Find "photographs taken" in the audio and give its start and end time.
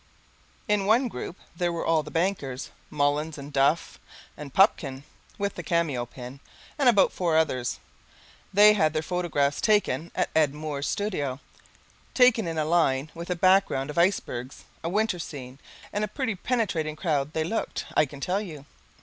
9.03-10.11